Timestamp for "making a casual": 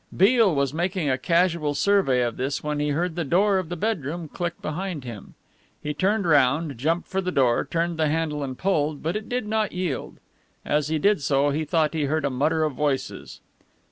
0.73-1.75